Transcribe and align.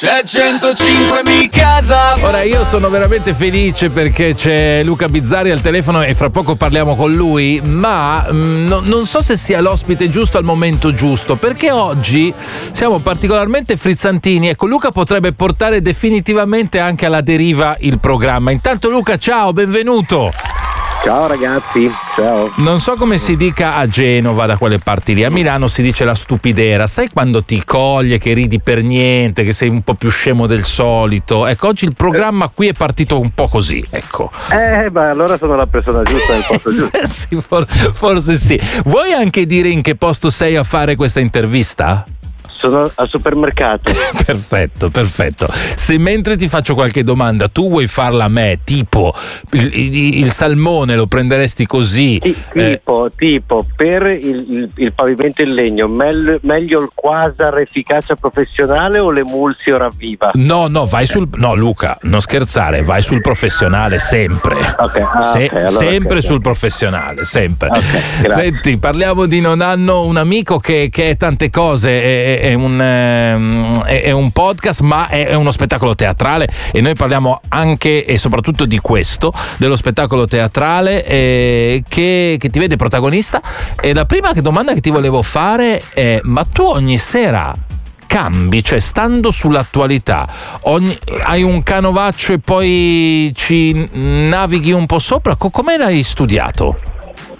c'è 0.00 0.22
105 0.24 1.22
mi 1.24 1.48
casa. 1.48 2.14
Ora 2.20 2.42
io 2.42 2.64
sono 2.64 2.88
veramente 2.88 3.34
felice 3.34 3.90
perché 3.90 4.32
c'è 4.32 4.84
Luca 4.84 5.08
Bizzari 5.08 5.50
al 5.50 5.60
telefono 5.60 6.04
e 6.04 6.14
fra 6.14 6.30
poco 6.30 6.54
parliamo 6.54 6.94
con 6.94 7.12
lui, 7.12 7.60
ma 7.64 8.24
mh, 8.30 8.64
no- 8.68 8.80
non 8.84 9.06
so 9.06 9.20
se 9.22 9.36
sia 9.36 9.60
l'ospite 9.60 10.08
giusto 10.08 10.38
al 10.38 10.44
momento 10.44 10.94
giusto, 10.94 11.34
perché 11.34 11.72
oggi 11.72 12.32
siamo 12.70 13.00
particolarmente 13.00 13.76
frizzantini. 13.76 14.46
Ecco, 14.46 14.66
Luca 14.68 14.92
potrebbe 14.92 15.32
portare 15.32 15.82
definitivamente 15.82 16.78
anche 16.78 17.04
alla 17.06 17.20
deriva 17.20 17.74
il 17.80 17.98
programma. 17.98 18.52
Intanto 18.52 18.88
Luca, 18.90 19.16
ciao, 19.16 19.52
benvenuto. 19.52 20.57
Ciao 21.08 21.26
ragazzi, 21.26 21.90
ciao. 22.16 22.52
Non 22.56 22.80
so 22.80 22.94
come 22.96 23.16
si 23.16 23.34
dica 23.38 23.76
a 23.76 23.86
Genova, 23.86 24.44
da 24.44 24.58
quelle 24.58 24.78
parti 24.78 25.14
lì. 25.14 25.24
A 25.24 25.30
Milano 25.30 25.66
si 25.66 25.80
dice 25.80 26.04
la 26.04 26.14
stupidera. 26.14 26.86
Sai 26.86 27.08
quando 27.10 27.42
ti 27.44 27.64
coglie, 27.64 28.18
che 28.18 28.34
ridi 28.34 28.60
per 28.60 28.82
niente, 28.82 29.42
che 29.42 29.54
sei 29.54 29.70
un 29.70 29.80
po' 29.80 29.94
più 29.94 30.10
scemo 30.10 30.46
del 30.46 30.64
solito? 30.64 31.46
Ecco, 31.46 31.68
oggi 31.68 31.86
il 31.86 31.94
programma 31.96 32.50
qui 32.52 32.68
è 32.68 32.74
partito 32.74 33.18
un 33.18 33.30
po' 33.30 33.48
così, 33.48 33.82
ecco. 33.88 34.30
Eh, 34.50 34.90
ma 34.90 35.08
allora 35.08 35.38
sono 35.38 35.56
la 35.56 35.66
persona 35.66 36.02
giusta 36.02 36.34
nel 36.34 36.44
posto 36.46 36.68
giusto. 36.76 36.98
sì, 37.08 37.40
for- 37.40 37.66
forse 37.94 38.36
sì. 38.36 38.60
Vuoi 38.84 39.14
anche 39.14 39.46
dire 39.46 39.70
in 39.70 39.80
che 39.80 39.94
posto 39.94 40.28
sei 40.28 40.56
a 40.56 40.62
fare 40.62 40.94
questa 40.94 41.20
intervista? 41.20 42.04
Sono 42.60 42.90
al 42.96 43.08
supermercato. 43.08 43.92
perfetto, 44.26 44.88
perfetto. 44.90 45.46
Se 45.76 45.96
mentre 45.96 46.36
ti 46.36 46.48
faccio 46.48 46.74
qualche 46.74 47.04
domanda 47.04 47.46
tu 47.48 47.68
vuoi 47.68 47.86
farla 47.86 48.24
a 48.24 48.28
me, 48.28 48.58
tipo 48.64 49.14
il, 49.52 49.70
il- 49.78 50.18
il 50.24 50.30
salmone 50.32 50.96
lo 50.96 51.06
prenderesti 51.06 51.66
così? 51.66 52.18
Ti- 52.20 52.36
eh, 52.54 52.70
tipo, 52.78 53.10
tipo, 53.16 53.64
per 53.76 54.06
il, 54.06 54.70
il- 54.74 54.92
pavimento 54.92 55.42
in 55.42 55.54
legno, 55.54 55.86
mel- 55.86 56.40
meglio 56.42 56.80
il 56.82 56.88
quasar 56.92 57.58
efficacia 57.58 58.16
professionale 58.16 58.98
o 58.98 59.10
l'emulsio 59.10 59.76
ravviva? 59.76 60.32
No, 60.34 60.66
no, 60.66 60.84
vai 60.86 61.06
sul. 61.06 61.28
No, 61.36 61.54
Luca, 61.54 61.96
non 62.02 62.20
scherzare, 62.20 62.82
vai 62.82 63.02
sul 63.02 63.20
professionale 63.20 64.00
sempre. 64.00 64.56
Ok, 64.78 64.96
ah, 65.00 65.20
Se- 65.20 65.44
ok, 65.44 65.52
allora 65.54 65.70
sempre 65.70 66.16
ok, 66.16 66.22
ok. 66.22 66.24
sul 66.24 66.40
professionale, 66.40 67.24
sempre. 67.24 67.68
Senti, 68.26 68.78
parliamo 68.78 69.26
di 69.26 69.40
non 69.40 69.60
hanno 69.60 70.04
un 70.04 70.16
amico 70.16 70.58
che, 70.58 70.88
che 70.90 71.10
è 71.10 71.16
tante 71.16 71.50
cose, 71.50 71.90
è, 72.02 72.40
è 72.40 72.47
un, 72.54 72.80
ehm, 72.80 73.82
è- 73.84 74.02
è 74.04 74.10
un 74.10 74.30
podcast, 74.30 74.80
ma 74.80 75.08
è, 75.08 75.26
è 75.26 75.34
uno 75.34 75.50
spettacolo 75.50 75.94
teatrale 75.94 76.48
e 76.72 76.80
noi 76.80 76.94
parliamo 76.94 77.40
anche 77.48 78.04
e 78.04 78.18
soprattutto 78.18 78.64
di 78.64 78.78
questo, 78.78 79.32
dello 79.56 79.76
spettacolo 79.76 80.26
teatrale 80.26 81.04
eh, 81.04 81.82
che, 81.88 82.36
che 82.38 82.50
ti 82.50 82.58
vede 82.58 82.76
protagonista. 82.76 83.40
E 83.80 83.92
la 83.92 84.04
prima 84.04 84.32
domanda 84.32 84.72
che 84.74 84.80
ti 84.80 84.90
volevo 84.90 85.22
fare 85.22 85.82
è: 85.92 86.20
ma 86.24 86.44
tu 86.44 86.62
ogni 86.62 86.98
sera 86.98 87.54
cambi, 88.06 88.64
cioè 88.64 88.78
stando 88.80 89.30
sull'attualità, 89.30 90.26
ogni- 90.62 90.96
hai 91.24 91.42
un 91.42 91.62
canovaccio 91.62 92.32
e 92.32 92.38
poi 92.38 93.32
ci 93.34 93.88
navighi 93.92 94.72
un 94.72 94.86
po' 94.86 94.98
sopra, 94.98 95.34
Co- 95.36 95.50
come 95.50 95.76
l'hai 95.76 96.02
studiato? 96.02 96.76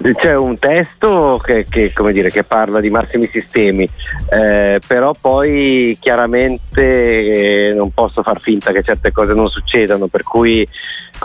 C'è 0.00 0.36
un 0.36 0.56
testo 0.58 1.40
che, 1.42 1.64
che, 1.68 1.92
dire, 2.12 2.30
che 2.30 2.44
parla 2.44 2.80
di 2.80 2.88
massimi 2.88 3.26
sistemi, 3.26 3.88
eh, 4.30 4.80
però 4.86 5.12
poi 5.20 5.96
chiaramente 6.00 7.70
eh, 7.70 7.72
non 7.74 7.90
posso 7.92 8.22
far 8.22 8.40
finta 8.40 8.70
che 8.70 8.82
certe 8.82 9.10
cose 9.10 9.34
non 9.34 9.48
succedano, 9.48 10.06
per 10.06 10.22
cui 10.22 10.66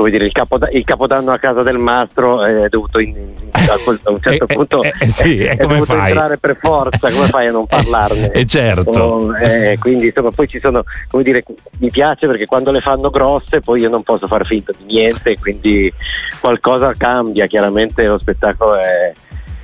dire, 0.09 0.25
il, 0.25 0.31
capoda- 0.31 0.69
il 0.71 0.83
capodanno 0.83 1.31
a 1.31 1.37
casa 1.37 1.61
del 1.61 1.77
mastro 1.77 2.43
è 2.43 2.67
dovuto 2.67 2.99
in- 2.99 3.15
in- 3.15 3.52
a, 3.69 3.77
quel- 3.83 3.99
a 4.03 4.11
un 4.11 4.19
certo 4.21 4.45
Eh, 4.49 4.53
eh, 4.53 4.55
punto 4.55 4.83
eh, 4.83 5.09
sì, 5.09 5.37
e 5.39 5.49
è 5.49 5.57
come 5.57 5.73
dovuto 5.75 5.93
fai? 5.93 6.09
entrare 6.11 6.37
per 6.37 6.57
forza, 6.59 7.11
come 7.11 7.27
fai 7.27 7.47
a 7.47 7.51
non 7.51 7.65
parlarne? 7.67 8.31
Eh, 8.31 8.45
certo. 8.45 8.89
Oh, 8.89 9.37
eh, 9.37 9.77
quindi 9.79 10.07
insomma 10.07 10.31
poi 10.31 10.47
ci 10.47 10.59
sono, 10.61 10.83
come 11.09 11.23
dire, 11.23 11.43
mi 11.77 11.89
piace 11.89 12.27
perché 12.27 12.45
quando 12.45 12.71
le 12.71 12.81
fanno 12.81 13.09
grosse 13.09 13.59
poi 13.61 13.81
io 13.81 13.89
non 13.89 14.03
posso 14.03 14.27
far 14.27 14.45
finta 14.45 14.71
di 14.77 14.93
niente, 14.93 15.37
quindi 15.39 15.91
qualcosa 16.39 16.91
cambia, 16.97 17.45
chiaramente 17.47 18.05
lo 18.05 18.19
spettacolo 18.19 18.75
è, 18.75 19.11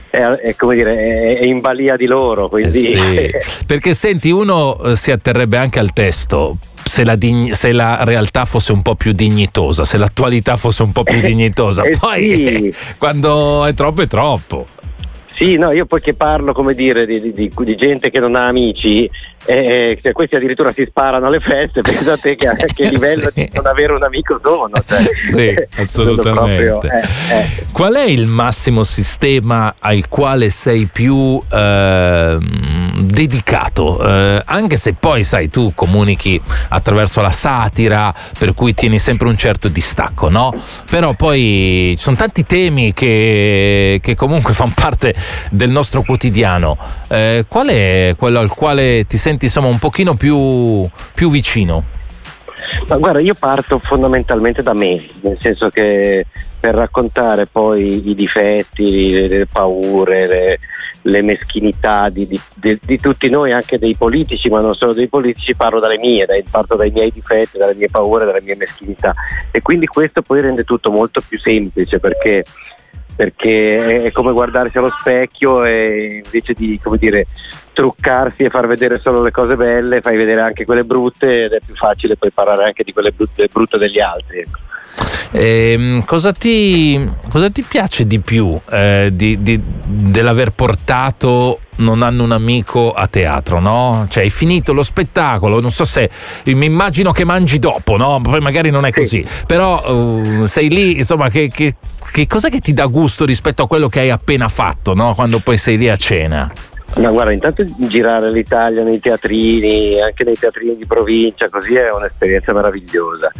è, 0.09 0.17
è, 0.21 0.55
come 0.55 0.75
dire, 0.75 1.37
è, 1.37 1.43
in 1.43 1.59
balia 1.59 1.95
di 1.95 2.05
loro, 2.05 2.45
Eh 2.45 2.49
quindi 2.49 2.83
sì, 2.85 3.31
perché 3.67 3.93
senti, 3.93 4.31
uno 4.31 4.77
eh, 4.83 4.95
si 4.95 5.11
atterrebbe 5.11 5.57
anche 5.57 5.79
al 5.79 5.93
testo. 5.93 6.57
Se 6.89 7.05
la, 7.05 7.15
digni- 7.15 7.53
se 7.53 7.71
la 7.71 8.03
realtà 8.03 8.45
fosse 8.45 8.71
un 8.71 8.81
po' 8.81 8.95
più 8.95 9.11
dignitosa, 9.11 9.85
se 9.85 9.97
l'attualità 9.97 10.57
fosse 10.57 10.81
un 10.81 10.91
po' 10.91 11.03
più 11.03 11.19
dignitosa, 11.21 11.83
Eh 11.83 11.95
poi 11.99 12.35
sì. 12.35 12.45
eh, 12.45 12.73
quando 12.97 13.63
è 13.65 13.73
troppo 13.75 14.01
è 14.01 14.07
troppo. 14.07 14.65
Sì, 15.35 15.55
no, 15.55 15.71
io 15.71 15.85
poi 15.85 16.01
che 16.01 16.15
parlo, 16.15 16.51
come 16.51 16.73
dire, 16.73 17.05
di, 17.05 17.21
di- 17.21 17.31
di- 17.31 17.51
di 17.55 17.75
gente 17.75 18.09
che 18.09 18.19
non 18.19 18.35
ha 18.35 18.47
amici, 18.47 19.07
eh, 19.45 19.99
eh, 20.01 20.11
questi 20.11 20.35
addirittura 20.35 20.71
si 20.73 20.85
sparano 20.87 21.27
alle 21.27 21.39
feste, 21.39 21.81
pensa 21.83 22.13
a 22.13 22.17
te 22.17 22.35
che, 22.35 22.47
a 22.47 22.55
che 22.73 22.85
livello 22.89 23.29
Sì. 23.33 23.43
di 23.43 23.49
non 23.53 23.65
avere 23.67 23.93
un 23.93 24.03
amico 24.03 24.39
sono. 24.43 24.71
Cioè, 24.87 25.03
Sì, 25.19 25.55
assolutamente. 25.81 26.63
proprio, 26.65 26.81
eh, 26.91 26.97
eh. 27.35 27.65
Qual 27.71 27.93
è 27.93 28.03
il 28.05 28.25
massimo 28.25 28.83
sistema 28.83 29.75
al 29.79 30.07
quale 30.07 30.49
sei 30.49 30.85
più 30.91 31.39
ehm, 31.51 33.01
dedicato? 33.01 34.05
Eh, 34.05 34.41
anche 34.45 34.75
se 34.75 34.93
poi, 34.93 35.23
sai, 35.23 35.49
tu 35.49 35.71
comunichi 35.73 36.39
attraverso 36.69 37.21
la 37.21 37.31
satira, 37.31 38.13
per 38.37 38.53
cui 38.53 38.73
tieni 38.73 38.99
sempre 38.99 39.27
un 39.27 39.37
certo 39.37 39.67
distacco, 39.67 40.29
no? 40.29 40.53
Però 40.89 41.13
poi 41.13 41.93
ci 41.97 42.03
sono 42.03 42.15
tanti 42.15 42.43
temi 42.43 42.93
che, 42.93 43.99
che 44.01 44.15
comunque 44.15 44.53
fanno 44.53 44.73
parte 44.75 45.13
del 45.49 45.69
nostro 45.69 46.01
quotidiano. 46.01 46.77
Eh, 47.07 47.45
qual 47.47 47.67
è 47.67 48.13
quello 48.17 48.39
al 48.39 48.49
quale 48.49 49.05
ti 49.07 49.17
senti 49.29 49.45
insomma 49.45 49.67
un 49.67 49.77
pochino 49.77 50.15
più, 50.15 50.87
più 51.13 51.29
vicino? 51.29 51.83
Ma 52.87 52.97
guarda, 52.97 53.19
io 53.19 53.35
parto 53.35 53.79
fondamentalmente 53.79 54.63
da 54.63 54.73
me, 54.73 55.05
nel 55.21 55.37
senso 55.39 55.69
che 55.69 56.25
per 56.59 56.73
raccontare 56.73 57.45
poi 57.45 58.09
i 58.09 58.15
difetti, 58.15 59.11
le, 59.11 59.27
le 59.27 59.45
paure, 59.45 60.27
le, 60.27 60.59
le 61.03 61.21
meschinità 61.21 62.09
di, 62.09 62.25
di- 62.27 62.41
di- 62.55 62.79
di 62.81 62.97
tutti 62.99 63.29
noi, 63.29 63.51
anche 63.51 63.77
dei 63.77 63.95
politici, 63.95 64.49
ma 64.49 64.59
non 64.61 64.73
solo 64.73 64.93
dei 64.93 65.07
politici, 65.07 65.55
parlo 65.55 65.79
dalle 65.79 65.99
mie, 65.99 66.25
dai- 66.25 66.43
parto 66.49 66.75
dai 66.75 66.89
miei 66.89 67.11
difetti, 67.11 67.57
dalle 67.59 67.75
mie 67.75 67.89
paure, 67.89 68.25
dalle 68.25 68.41
mie 68.41 68.55
meschinità. 68.55 69.13
E 69.51 69.61
quindi 69.61 69.85
questo 69.85 70.23
poi 70.23 70.41
rende 70.41 70.63
tutto 70.63 70.91
molto 70.91 71.21
più 71.27 71.39
semplice 71.39 71.99
perché 71.99 72.43
perché 73.19 74.03
è 74.03 74.11
come 74.13 74.31
guardarsi 74.31 74.77
allo 74.77 74.95
specchio 74.97 75.65
e 75.65 76.21
invece 76.23 76.53
di 76.53 76.79
dire, 76.97 77.27
truccarsi 77.73 78.43
e 78.43 78.49
far 78.49 78.65
vedere 78.65 78.97
solo 78.97 79.21
le 79.21 79.31
cose 79.31 79.57
belle, 79.57 79.99
fai 79.99 80.15
vedere 80.15 80.39
anche 80.39 80.63
quelle 80.63 80.85
brutte 80.85 81.43
ed 81.43 81.51
è 81.51 81.59
più 81.59 81.75
facile 81.75 82.15
poi 82.15 82.31
parlare 82.31 82.63
anche 82.63 82.85
di 82.85 82.93
quelle 82.93 83.11
brutte, 83.11 83.49
brutte 83.51 83.77
degli 83.77 83.99
altri. 83.99 84.45
Ehm, 85.31 86.03
cosa, 86.05 86.31
ti, 86.33 86.99
cosa 87.29 87.49
ti 87.51 87.61
piace 87.61 88.07
di 88.07 88.19
più 88.19 88.59
eh, 88.71 89.09
di- 89.13 89.41
di- 89.41 89.61
dell'aver 89.85 90.51
portato 90.51 91.59
Non 91.79 92.01
hanno 92.01 92.23
un 92.23 92.33
amico 92.33 92.91
a 92.91 93.07
teatro, 93.07 93.61
no? 93.61 94.05
Cioè, 94.09 94.23
hai 94.23 94.29
finito 94.29 94.73
lo 94.73 94.83
spettacolo, 94.83 95.61
non 95.61 95.71
so 95.71 95.85
se 95.85 96.09
mi 96.45 96.65
immagino 96.65 97.13
che 97.13 97.23
mangi 97.23 97.57
dopo, 97.57 97.95
no? 97.95 98.19
Poi 98.21 98.41
magari 98.41 98.69
non 98.69 98.83
è 98.85 98.91
Sì. 98.91 98.99
così, 98.99 99.25
però 99.47 99.81
uh, 99.89 100.45
sei 100.47 100.67
lì, 100.69 100.97
insomma, 100.97 101.29
che, 101.29 101.49
che, 101.49 101.75
che 102.11 102.27
cosa 102.27 102.49
che 102.49 102.59
ti 102.59 102.73
dà 102.73 102.85
gusto 102.87 103.23
rispetto 103.23 103.63
a 103.63 103.67
quello 103.67 103.87
che 103.87 104.01
hai 104.01 104.09
appena 104.09 104.49
fatto, 104.49 104.93
no? 104.93 105.13
Quando 105.15 105.39
poi 105.39 105.57
sei 105.57 105.77
lì 105.77 105.87
a 105.87 105.95
cena. 105.95 106.51
Ma 106.95 107.11
guarda, 107.11 107.31
intanto 107.31 107.63
girare 107.77 108.31
l'Italia 108.31 108.83
nei 108.83 108.99
teatrini, 108.99 110.01
anche 110.01 110.23
nei 110.23 110.35
teatrini 110.35 110.75
di 110.75 110.85
provincia, 110.85 111.47
così 111.49 111.75
è 111.75 111.91
un'esperienza 111.91 112.51
meravigliosa, 112.51 113.31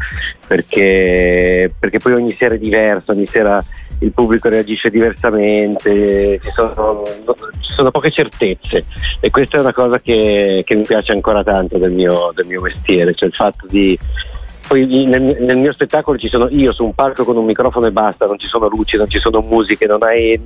perché, 0.48 1.74
perché 1.78 2.00
poi 2.00 2.14
ogni 2.14 2.34
sera 2.38 2.56
è 2.56 2.58
diverso, 2.60 3.12
ogni 3.12 3.26
sera 3.26 3.62
il 4.02 4.14
pubblico 4.14 4.48
reagisce 4.48 4.90
diversamente, 4.90 6.40
ci 6.42 6.50
sono, 6.52 7.04
ci 7.60 7.74
sono 7.74 7.92
poche 7.92 8.12
certezze. 8.12 8.86
E 9.20 9.30
questa 9.30 9.58
è 9.58 9.62
una 9.62 9.74
cosa 9.74 10.00
che, 10.00 10.64
che 10.66 10.76
mi 10.76 10.84
piace 10.84 11.12
ancora 11.12 11.44
tanto 11.44 11.78
del 11.78 11.92
mio, 11.92 12.32
del 12.34 12.48
mio 12.48 12.62
mestiere, 12.62 13.14
cioè 13.14 13.28
il 13.28 13.36
fatto 13.36 13.66
di... 13.68 13.98
Poi 14.70 15.06
nel, 15.06 15.36
nel 15.40 15.58
mio 15.58 15.74
spettacolo 15.74 16.20
ci 16.20 16.28
sono 16.28 16.48
io 16.52 16.72
su 16.74 16.84
un 16.84 16.94
palco 16.94 17.26
con 17.26 17.36
un 17.36 17.44
microfono 17.44 17.88
e 17.88 17.92
basta, 17.92 18.28
non 18.28 18.38
ci 18.38 18.46
sono 18.46 18.68
luci, 18.68 18.98
non 18.98 19.08
ci 19.08 19.18
sono 19.18 19.42
musiche, 19.42 19.88
non 19.88 20.04
hai 20.04 20.40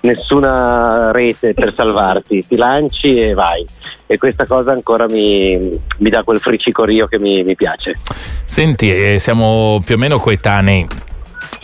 nessuna 0.00 1.12
rete 1.12 1.54
per 1.54 1.72
salvarti, 1.72 2.44
ti 2.48 2.56
lanci 2.56 3.16
e 3.16 3.34
vai. 3.34 3.64
E 4.04 4.18
questa 4.18 4.46
cosa 4.46 4.72
ancora 4.72 5.06
mi, 5.06 5.70
mi 5.98 6.10
dà 6.10 6.24
quel 6.24 6.40
fricicorio 6.40 7.06
che 7.06 7.20
mi, 7.20 7.44
mi 7.44 7.54
piace. 7.54 8.00
Senti, 8.46 8.92
eh, 8.92 9.20
siamo 9.20 9.80
più 9.84 9.94
o 9.94 9.98
meno 9.98 10.18
coetanei. 10.18 11.06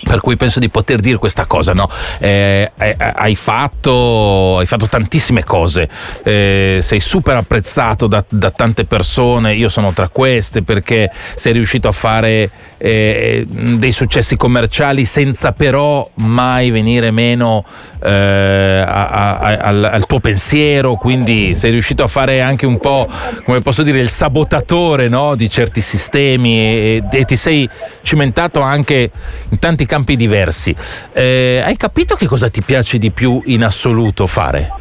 Per 0.05 0.21
cui 0.21 0.37
penso 0.37 0.61
di 0.61 0.69
poter 0.69 1.01
dire 1.01 1.19
questa 1.19 1.47
cosa, 1.47 1.73
no? 1.73 1.91
Eh, 2.19 2.71
hai, 2.77 3.35
fatto, 3.35 4.59
hai, 4.59 4.67
fatto, 4.67 4.87
tantissime 4.87 5.43
cose, 5.43 5.89
eh, 6.23 6.79
sei 6.81 7.01
super 7.01 7.37
apprezzato 7.37 8.07
da, 8.07 8.25
da, 8.29 8.51
tante 8.51 8.85
persone, 8.85 9.55
io 9.55 9.69
sono 9.69 9.93
tra 9.93 10.09
queste 10.09 10.63
perché 10.63 11.11
sei 11.35 11.55
riuscito 11.55 11.89
a 11.89 11.93
fare 11.93 12.51
eh, 12.79 13.47
dei 13.49 13.93
successi 13.93 14.37
commerciali 14.37 15.05
senza 15.05 15.53
però 15.53 16.09
mai 16.17 16.71
venire 16.71 17.11
meno 17.11 17.65
eh, 18.03 18.85
a, 18.87 19.09
a, 19.09 19.39
al, 19.39 19.85
al, 19.85 20.07
tuo 20.07 20.21
pensiero, 20.21 20.97
quindi 20.97 21.55
sei 21.55 21.71
riuscito 21.71 22.03
a 22.03 22.07
fare 22.09 22.43
anche 22.43 22.67
un 22.67 22.79
po', 22.79 23.09
come 23.45 23.63
posso 23.63 23.83
dire, 23.83 24.01
il 24.01 24.11
sabotatore 24.11 25.09
no? 25.09 25.35
di 25.35 25.49
certi 25.49 25.81
sistemi 25.81 26.59
e, 26.59 27.03
e 27.11 27.25
ti 27.25 27.37
sei 27.37 27.69
cimentato 28.03 28.61
anche 28.61 29.11
in 29.49 29.59
tanti 29.59 29.87
campi 29.95 30.17
diversi. 30.17 30.75
Eh, 31.13 31.63
hai 31.65 31.77
capito 31.77 32.17
che 32.17 32.27
cosa 32.27 32.49
ti 32.49 32.63
piace 32.63 32.99
di 32.99 33.13
più 33.13 33.41
in 33.45 33.63
assoluto 33.63 34.27
fare? 34.27 34.73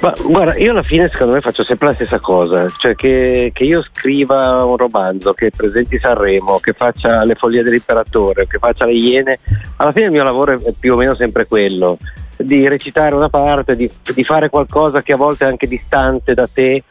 Ma 0.00 0.12
guarda, 0.24 0.56
io 0.56 0.72
alla 0.72 0.82
fine 0.82 1.08
secondo 1.08 1.34
me 1.34 1.40
faccio 1.40 1.62
sempre 1.62 1.88
la 1.88 1.94
stessa 1.94 2.18
cosa, 2.18 2.66
cioè 2.78 2.96
che, 2.96 3.50
che, 3.54 3.64
io 3.64 3.80
scriva 3.82 4.64
un 4.64 4.76
romanzo, 4.76 5.34
che 5.34 5.52
presenti 5.54 5.98
Sanremo, 6.00 6.58
che 6.58 6.72
faccia 6.72 7.22
le 7.22 7.34
follie 7.34 7.62
dell'imperatore, 7.62 8.46
che 8.48 8.58
faccia 8.58 8.86
le 8.86 8.94
iene, 8.94 9.38
alla 9.76 9.92
fine 9.92 10.06
il 10.06 10.12
mio 10.12 10.24
lavoro 10.24 10.58
è 10.58 10.72
più 10.76 10.94
o 10.94 10.96
meno 10.96 11.14
sempre 11.14 11.46
quello, 11.46 11.98
di 12.38 12.66
recitare 12.66 13.14
una 13.14 13.28
parte, 13.28 13.76
di, 13.76 13.88
di 14.14 14.24
fare 14.24 14.48
qualcosa 14.48 15.02
che 15.02 15.12
a 15.12 15.16
volte 15.16 15.44
è 15.44 15.48
anche 15.48 15.68
distante 15.68 16.32
da 16.32 16.48
te, 16.52 16.82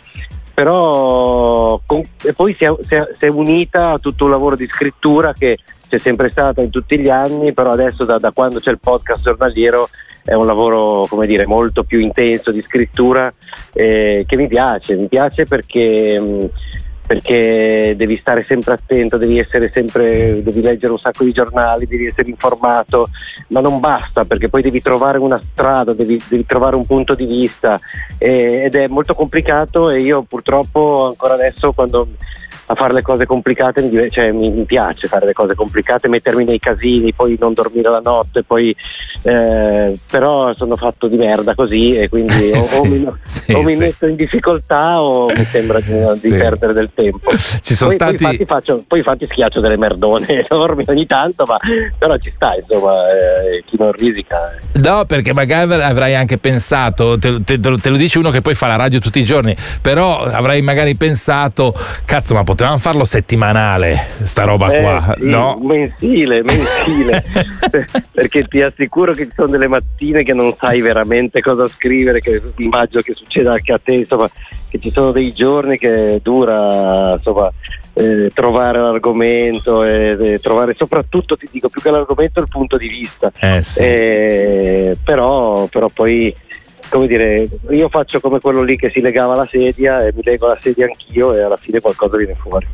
però 0.54 1.82
con, 1.86 2.04
e 2.24 2.34
poi 2.34 2.54
si 2.54 2.64
è, 2.64 2.74
si, 2.82 2.94
è, 2.94 3.08
si 3.18 3.26
è 3.26 3.30
unita 3.30 3.94
a 3.94 4.00
tutto 4.00 4.26
un 4.26 4.32
lavoro 4.32 4.56
di 4.56 4.68
scrittura 4.68 5.34
che 5.34 5.58
c'è 5.90 5.98
sempre 5.98 6.30
stata 6.30 6.62
in 6.62 6.70
tutti 6.70 7.00
gli 7.00 7.10
anni, 7.10 7.52
però 7.52 7.72
adesso 7.72 8.06
da, 8.06 8.20
da 8.20 8.32
quando 8.32 8.60
c'è 8.60 8.70
il 8.70 8.80
podcast 8.80 9.24
giornaliero 9.24 9.90
è 10.24 10.34
un 10.36 10.46
lavoro 10.46 11.08
come 11.10 11.26
dire, 11.26 11.48
molto 11.48 11.84
più 11.84 12.00
intenso 12.00 12.52
di 12.52 12.62
scrittura 12.62 13.34
eh, 13.74 14.24
che 14.28 14.36
mi 14.36 14.48
piace, 14.48 14.96
mi 14.96 15.08
piace 15.08 15.46
perché, 15.46 16.20
mm, 16.20 16.46
perché, 17.08 17.96
devi 17.98 18.16
stare 18.16 18.44
sempre 18.44 18.74
attento, 18.74 19.18
devi 19.18 19.40
essere 19.40 19.72
sempre, 19.72 20.44
devi 20.44 20.62
leggere 20.62 20.92
un 20.92 21.00
sacco 21.00 21.24
di 21.24 21.32
giornali, 21.32 21.88
devi 21.88 22.06
essere 22.06 22.30
informato, 22.30 23.08
ma 23.48 23.62
non 23.62 23.80
basta 23.80 24.26
perché 24.26 24.50
poi 24.50 24.62
devi 24.62 24.82
trovare 24.82 25.18
una 25.18 25.42
strada, 25.52 25.94
devi, 25.94 26.22
devi 26.30 26.46
trovare 26.46 26.76
un 26.76 26.86
punto 26.86 27.16
di 27.16 27.26
vista 27.26 27.80
eh, 28.20 28.66
ed 28.66 28.76
è 28.76 28.88
molto 28.88 29.16
complicato 29.16 29.90
e 29.90 30.02
io 30.02 30.22
purtroppo 30.22 31.08
ancora 31.08 31.34
adesso 31.34 31.72
quando 31.72 32.10
a 32.72 32.76
fare 32.76 32.94
le 32.94 33.02
cose 33.02 33.26
complicate, 33.26 33.82
mi, 33.82 34.12
cioè, 34.12 34.32
mi, 34.32 34.52
mi, 34.52 34.64
piace 34.64 35.08
fare 35.08 35.26
le 35.26 35.34
cose 35.34 35.56
complicate, 35.56 36.08
mettermi 36.08 36.44
nei 36.44 36.60
casini, 36.60 37.14
poi 37.14 37.36
non 37.40 37.54
dormire 37.54 37.90
la 37.90 38.00
notte, 38.00 38.44
poi, 38.44 38.76
eh, 39.24 39.98
però 40.08 40.54
sono 40.54 40.76
fatto 40.76 41.08
di 41.08 41.18
merda 41.18 41.56
così 41.56 41.96
e 41.96 42.10
quindi 42.10 42.52
o, 42.54 42.62
sì, 42.62 42.78
o 42.78 42.84
mi, 42.84 43.08
sì, 43.24 43.52
o 43.54 43.64
mi 43.64 43.74
sì. 43.74 43.80
metto 43.80 44.06
in 44.06 44.16
difficoltà 44.16 45.02
o 45.02 45.26
mi 45.36 45.46
sembra 45.46 45.80
di, 45.80 45.94
di 46.22 46.30
perdere 46.30 46.74
del 46.74 46.92
tempo. 46.94 47.32
Ci 47.36 47.74
sono 47.74 47.90
poi, 47.90 47.98
stati... 47.98 48.18
poi, 48.18 48.32
infatti 48.34 48.46
faccio, 48.46 48.84
poi 48.88 49.00
infatti 49.00 49.26
schiaccio 49.26 49.60
delle 49.62 49.78
merdone 49.78 50.28
enormi 50.48 50.84
ogni 50.90 51.08
tanto, 51.08 51.46
ma 51.46 51.58
però 51.98 52.18
ci 52.18 52.32
sta, 52.36 52.54
insomma, 52.54 53.02
eh, 53.10 53.64
chi 53.66 53.78
non 53.80 53.92
risica. 53.94 54.52
Eh. 54.54 54.80
No, 54.80 55.06
perché 55.06 55.34
magari 55.34 55.74
avrai 55.74 56.14
anche 56.14 56.38
pensato, 56.38 57.18
te, 57.18 57.42
te, 57.44 57.60
te 57.60 57.90
lo 57.90 57.98
dice 57.98 58.20
uno 58.20 58.30
che 58.30 58.42
poi 58.42 58.54
fa 58.54 58.68
la 58.68 58.76
radio 58.76 59.00
tutti 59.00 59.20
i 59.20 59.24
giorni, 59.24 59.56
però 59.82 60.20
avrai 60.20 60.62
magari 60.62 60.94
pensato, 60.94 61.74
cazzo 62.06 62.36
ma 62.36 62.44
potrei 62.44 62.58
potevamo 62.60 62.80
farlo 62.80 63.06
settimanale, 63.06 63.98
sta 64.24 64.44
roba 64.44 64.70
eh, 64.70 64.82
qua, 64.82 65.16
sì, 65.18 65.30
no? 65.30 65.58
Mensile, 65.62 66.44
mensile, 66.44 67.24
perché 68.12 68.44
ti 68.50 68.62
assicuro 68.62 69.14
che 69.14 69.28
ci 69.28 69.32
sono 69.34 69.48
delle 69.48 69.70
mattine 69.70 70.24
che 70.24 70.34
non 70.34 70.54
sai 70.60 70.82
veramente 70.82 71.40
cosa 71.40 71.70
scrivere, 71.70 72.20
che 72.20 72.42
immagino 72.58 73.02
che 73.02 73.14
succeda 73.16 73.54
anche 73.54 73.72
a 73.72 73.80
te, 73.82 73.94
insomma, 73.94 74.30
che 74.68 74.78
ci 74.78 74.92
sono 74.92 75.12
dei 75.12 75.32
giorni 75.32 75.78
che 75.78 76.20
dura, 76.22 77.14
insomma, 77.14 77.50
eh, 77.94 78.30
trovare 78.34 78.82
l'argomento 78.82 79.86
e, 79.86 80.18
e, 80.20 80.40
trovare 80.40 80.76
soprattutto, 80.78 81.38
ti 81.38 81.48
dico, 81.50 81.70
più 81.70 81.82
che 81.82 81.92
l'argomento 81.92 82.42
il 82.42 82.50
punto 82.50 82.76
di 82.76 82.90
vista. 82.90 83.32
Eh, 83.40 83.64
sì. 83.64 83.80
eh, 83.80 84.98
però, 85.02 85.66
però 85.68 85.88
poi 85.88 86.36
come 86.90 87.08
dire, 87.08 87.48
io 87.70 87.90
faccio 87.90 88.20
come 88.20 88.40
quello 88.40 88.62
lì 88.62 88.76
che 88.76 88.90
si 88.90 89.00
legava 89.00 89.34
alla 89.34 89.48
sedia 89.50 90.06
e 90.06 90.12
mi 90.16 90.22
lego 90.24 90.48
la 90.48 90.58
sedia 90.60 90.86
anch'io 90.86 91.36
e 91.36 91.42
alla 91.42 91.58
fine 91.58 91.80
qualcosa 91.80 92.18
viene 92.18 92.36
fuori. 92.36 92.68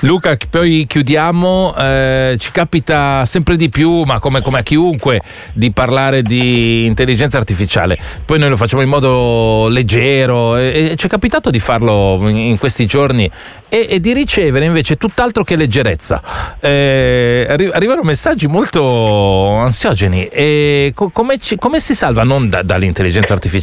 Luca, 0.00 0.36
poi 0.48 0.84
chiudiamo, 0.86 1.74
eh, 1.76 2.36
ci 2.38 2.52
capita 2.52 3.24
sempre 3.26 3.56
di 3.56 3.68
più, 3.68 4.02
ma 4.02 4.20
come, 4.20 4.40
come, 4.42 4.60
a 4.60 4.62
chiunque, 4.62 5.20
di 5.52 5.72
parlare 5.72 6.22
di 6.22 6.86
intelligenza 6.86 7.36
artificiale. 7.36 7.98
Poi 8.24 8.38
noi 8.38 8.48
lo 8.48 8.56
facciamo 8.56 8.82
in 8.82 8.88
modo 8.88 9.68
leggero 9.68 10.56
e, 10.56 10.90
e 10.92 10.96
ci 10.96 11.06
è 11.06 11.08
capitato 11.08 11.50
di 11.50 11.58
farlo 11.58 12.18
in, 12.28 12.36
in 12.36 12.58
questi 12.58 12.86
giorni 12.86 13.28
e, 13.68 13.86
e, 13.90 14.00
di 14.00 14.12
ricevere 14.12 14.64
invece 14.64 14.96
tutt'altro 14.96 15.44
che 15.44 15.56
leggerezza. 15.56 16.22
Eh, 16.60 17.46
arri- 17.48 17.70
arrivano 17.72 18.02
messaggi 18.02 18.46
molto 18.46 19.56
ansiogeni 19.56 20.26
e 20.28 20.92
co- 20.94 21.10
come, 21.10 21.38
ci, 21.38 21.56
come, 21.56 21.80
si 21.80 21.94
salva 21.94 22.22
non 22.22 22.48
da, 22.48 22.62
dall'intelligenza 22.62 23.32
artificiale, 23.32 23.57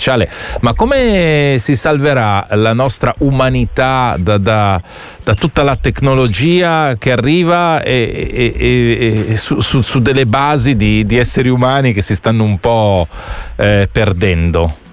ma 0.62 0.74
come 0.74 1.58
si 1.60 1.76
salverà 1.76 2.48
la 2.52 2.74
nostra 2.74 3.14
umanità 3.20 4.16
da, 4.18 4.38
da, 4.38 4.82
da 5.24 5.34
tutta 5.34 5.64
la 5.64 5.76
tecnologia 5.76 6.96
che 6.98 7.12
arriva 7.12 7.82
e, 7.82 8.54
e, 8.58 9.26
e 9.30 9.36
su, 9.36 9.60
su, 9.60 9.82
su, 9.82 10.00
delle 10.00 10.26
basi 10.26 10.76
di, 10.76 11.06
di, 11.06 11.18
esseri 11.18 11.50
umani 11.50 11.94
che 11.94 12.02
si 12.02 12.16
stanno 12.16 12.44
un 12.44 12.58
po' 12.58 13.08
eh, 13.56 13.88
perdendo? 13.92 14.84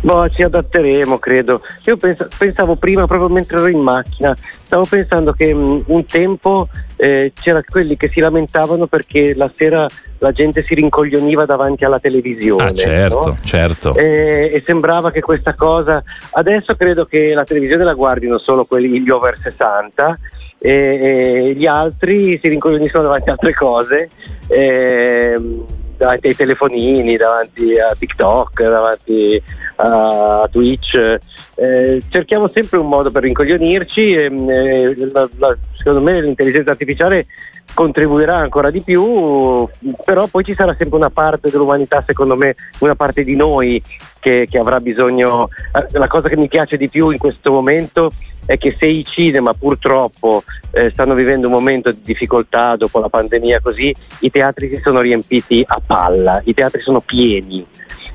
Boh, 0.00 0.28
ci 0.28 0.42
adatteremo, 0.42 1.18
credo. 1.18 1.62
Io 1.86 1.96
pens- 1.96 2.28
pensavo 2.36 2.76
prima, 2.76 3.06
proprio 3.06 3.28
mentre 3.28 3.56
ero 3.58 3.66
in 3.66 3.80
macchina, 3.80 4.36
stavo 4.66 4.84
pensando 4.84 5.32
che 5.32 5.54
mm, 5.54 5.78
un 5.86 6.04
tempo 6.04 6.68
eh, 6.96 7.32
c'erano 7.34 7.64
quelli 7.68 7.96
che 7.96 8.08
si 8.08 8.20
lamentavano 8.20 8.86
perché 8.86 9.34
la 9.34 9.50
sera 9.56 9.88
la 10.18 10.32
gente 10.32 10.62
si 10.62 10.74
rincoglioniva 10.74 11.44
davanti 11.44 11.84
alla 11.84 12.00
televisione. 12.00 12.64
Ah, 12.64 12.74
certo, 12.74 13.26
no? 13.26 13.36
certo. 13.44 13.94
E, 13.94 14.50
e, 14.52 14.62
sembrava 14.64 15.10
che 15.10 15.20
questa 15.20 15.54
cosa. 15.54 16.02
Adesso 16.32 16.74
credo 16.74 17.04
che 17.04 17.32
la 17.32 17.44
televisione 17.44 17.84
la 17.84 17.94
guardino 17.94 18.38
solo 18.38 18.64
quelli 18.64 19.00
gli 19.00 19.10
over 19.10 19.38
60 19.38 20.18
e, 20.58 20.70
e 20.70 21.54
gli 21.54 21.66
altri 21.66 22.38
si 22.40 22.48
rincoglioniscono 22.48 23.04
davanti 23.04 23.28
a 23.28 23.32
altre 23.32 23.54
cose. 23.54 24.08
E, 24.48 25.38
davanti 25.96 26.28
ai 26.28 26.36
telefonini, 26.36 27.16
davanti 27.16 27.78
a 27.78 27.94
TikTok, 27.98 28.62
davanti 28.62 29.42
a 29.76 30.48
Twitch. 30.50 30.94
Eh, 31.54 32.02
cerchiamo 32.08 32.48
sempre 32.48 32.78
un 32.78 32.88
modo 32.88 33.10
per 33.10 33.22
rincoglionirci 33.22 34.12
e, 34.12 34.24
e 34.24 35.10
la, 35.12 35.28
la, 35.38 35.56
secondo 35.74 36.02
me 36.02 36.20
l'intelligenza 36.20 36.70
artificiale 36.70 37.26
contribuirà 37.74 38.36
ancora 38.36 38.70
di 38.70 38.80
più, 38.80 39.68
però 40.04 40.26
poi 40.28 40.44
ci 40.44 40.54
sarà 40.54 40.74
sempre 40.78 40.96
una 40.96 41.10
parte 41.10 41.50
dell'umanità, 41.50 42.02
secondo 42.06 42.34
me, 42.34 42.54
una 42.78 42.94
parte 42.94 43.22
di 43.22 43.36
noi 43.36 43.82
che, 44.26 44.48
che 44.50 44.58
avrà 44.58 44.80
bisogno. 44.80 45.48
Eh, 45.72 45.98
la 45.98 46.08
cosa 46.08 46.28
che 46.28 46.36
mi 46.36 46.48
piace 46.48 46.76
di 46.76 46.88
più 46.88 47.10
in 47.10 47.18
questo 47.18 47.52
momento 47.52 48.10
è 48.44 48.58
che 48.58 48.74
se 48.76 48.86
i 48.86 49.04
cinema 49.04 49.54
purtroppo 49.54 50.42
eh, 50.72 50.90
stanno 50.92 51.14
vivendo 51.14 51.46
un 51.46 51.52
momento 51.52 51.92
di 51.92 52.00
difficoltà 52.02 52.74
dopo 52.74 52.98
la 52.98 53.08
pandemia 53.08 53.60
così, 53.60 53.94
i 54.20 54.30
teatri 54.30 54.74
si 54.74 54.80
sono 54.80 55.00
riempiti 55.00 55.64
a 55.64 55.80
palla, 55.84 56.40
i 56.44 56.54
teatri 56.54 56.80
sono 56.82 57.00
pieni 57.00 57.64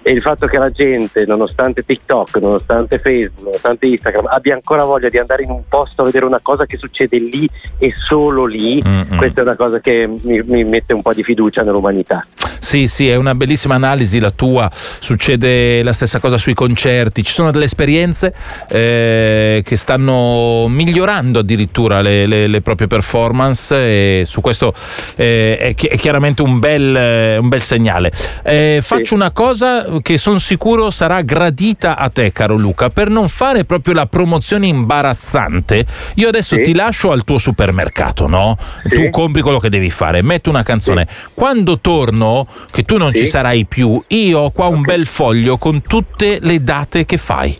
e 0.03 0.11
il 0.11 0.21
fatto 0.21 0.47
che 0.47 0.57
la 0.57 0.71
gente, 0.71 1.25
nonostante 1.25 1.83
TikTok, 1.83 2.37
nonostante 2.37 2.97
Facebook, 2.97 3.43
nonostante 3.43 3.85
Instagram, 3.85 4.25
abbia 4.27 4.55
ancora 4.55 4.83
voglia 4.83 5.09
di 5.09 5.19
andare 5.19 5.43
in 5.43 5.51
un 5.51 5.63
posto 5.67 6.01
a 6.01 6.05
vedere 6.05 6.25
una 6.25 6.39
cosa 6.41 6.65
che 6.65 6.77
succede 6.77 7.19
lì 7.19 7.47
e 7.77 7.93
solo 7.95 8.45
lì, 8.45 8.81
Mm-mm. 8.83 9.17
questa 9.17 9.41
è 9.41 9.43
una 9.43 9.55
cosa 9.55 9.79
che 9.79 10.07
mi, 10.07 10.41
mi, 10.41 10.63
mette 10.63 10.93
un 10.93 11.01
po' 11.01 11.13
di 11.13 11.23
fiducia 11.23 11.61
nell'umanità. 11.61 12.25
Sì, 12.59 12.87
sì, 12.87 13.09
è 13.09 13.15
una 13.15 13.35
bellissima 13.35 13.75
analisi 13.75 14.19
la 14.19 14.31
tua, 14.31 14.69
succede 14.71 15.83
la 15.83 15.93
stessa 15.93 16.19
cosa 16.19 16.37
sui 16.37 16.53
concerti, 16.53 17.23
ci 17.23 17.33
sono 17.33 17.51
delle 17.51 17.65
esperienze 17.65 18.33
eh, 18.69 19.61
che 19.63 19.75
stanno 19.75 20.67
migliorando 20.67 21.39
addirittura 21.39 22.01
le, 22.01 22.25
le, 22.25 22.47
le, 22.47 22.61
proprie 22.61 22.87
performance 22.87 23.75
e 23.75 24.23
su 24.25 24.41
questo 24.41 24.73
eh, 25.15 25.57
è, 25.57 25.75
chi- 25.75 25.87
è, 25.87 25.97
chiaramente 25.97 26.41
un 26.41 26.59
bel, 26.59 27.39
un 27.39 27.49
bel 27.49 27.61
segnale. 27.61 28.11
Eh, 28.43 28.79
faccio 28.81 29.05
sì. 29.05 29.13
una 29.13 29.31
cosa 29.31 29.89
che 30.01 30.17
sono 30.17 30.39
sicuro 30.39 30.89
sarà 30.89 31.21
gradita 31.21 31.97
a 31.97 32.09
te, 32.09 32.31
caro 32.31 32.55
Luca, 32.55 32.89
per 32.89 33.09
non 33.09 33.27
fare 33.27 33.65
proprio 33.65 33.93
la 33.93 34.05
promozione 34.05 34.67
imbarazzante. 34.67 35.85
Io 36.15 36.27
adesso 36.27 36.55
sì. 36.55 36.61
ti 36.61 36.73
lascio 36.73 37.11
al 37.11 37.23
tuo 37.23 37.37
supermercato, 37.37 38.27
no? 38.27 38.57
Sì. 38.87 38.95
Tu 38.95 39.09
compri 39.09 39.41
quello 39.41 39.59
che 39.59 39.69
devi 39.69 39.89
fare, 39.89 40.21
metto 40.21 40.49
una 40.49 40.63
canzone. 40.63 41.07
Sì. 41.09 41.29
Quando 41.33 41.79
torno, 41.79 42.47
che 42.71 42.83
tu 42.83 42.97
non 42.97 43.13
ci 43.13 43.25
sarai 43.25 43.65
più, 43.65 44.01
io 44.07 44.39
ho 44.39 44.51
qua 44.51 44.65
okay. 44.65 44.77
un 44.77 44.83
bel 44.83 45.05
foglio 45.05 45.57
con 45.57 45.81
tutte 45.81 46.39
le 46.41 46.63
date 46.63 47.05
che 47.05 47.17
fai. 47.17 47.57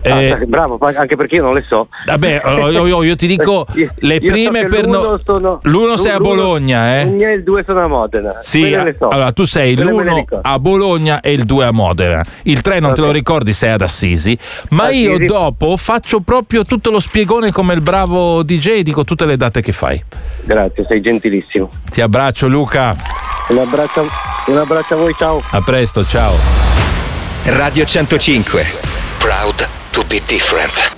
Eh, 0.00 0.30
ah, 0.30 0.38
bravo, 0.46 0.78
anche 0.80 1.16
perché 1.16 1.36
io 1.36 1.42
non 1.42 1.54
le 1.54 1.62
so. 1.62 1.88
Vabbè, 2.06 2.42
io, 2.70 2.86
io, 2.86 3.02
io 3.02 3.16
ti 3.16 3.26
dico 3.26 3.66
le 3.72 4.16
io 4.16 4.30
prime 4.30 4.60
so 4.60 4.68
per 4.68 4.84
l'uno, 4.84 5.20
sono, 5.24 5.58
l'uno 5.62 5.96
sei 5.96 6.12
a 6.12 6.18
Bologna, 6.18 7.00
eh? 7.00 7.16
e 7.16 7.32
il 7.32 7.42
due 7.42 7.64
sono 7.64 7.80
a 7.80 7.86
Modena. 7.86 8.38
Sì, 8.40 8.76
so. 8.98 9.08
allora 9.08 9.32
tu 9.32 9.44
sei 9.44 9.74
Quelle 9.74 9.90
l'uno 9.90 10.24
a 10.42 10.58
Bologna 10.58 11.20
e 11.20 11.32
il 11.32 11.44
due 11.44 11.64
a 11.64 11.72
Modena. 11.72 12.24
Il 12.42 12.62
tre 12.62 12.78
non 12.80 12.90
okay. 12.90 12.94
te 12.94 13.00
lo 13.02 13.12
ricordi, 13.12 13.52
sei 13.52 13.70
ad 13.70 13.82
Assisi. 13.82 14.38
Ma 14.70 14.84
Assisi. 14.84 15.02
io 15.02 15.26
dopo 15.26 15.76
faccio 15.76 16.20
proprio 16.20 16.64
tutto 16.64 16.90
lo 16.90 17.00
spiegone 17.00 17.52
come 17.52 17.74
il 17.74 17.80
bravo 17.80 18.42
DJ, 18.42 18.80
dico 18.80 19.04
tutte 19.04 19.24
le 19.24 19.36
date 19.36 19.60
che 19.60 19.72
fai. 19.72 20.02
Grazie, 20.44 20.84
sei 20.88 21.00
gentilissimo. 21.00 21.68
Ti 21.90 22.00
abbraccio 22.00 22.46
Luca. 22.46 22.96
Un 23.48 23.58
abbraccio, 23.58 24.06
un 24.46 24.56
abbraccio 24.58 24.94
a 24.94 24.96
voi, 24.96 25.14
ciao. 25.16 25.42
A 25.50 25.60
presto, 25.62 26.04
ciao. 26.04 26.32
Radio 27.44 27.84
105. 27.84 28.62
Proud 29.18 29.77
to 30.02 30.08
be 30.08 30.20
different. 30.26 30.97